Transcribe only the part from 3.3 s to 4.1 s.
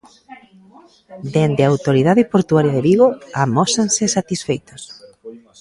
amósanse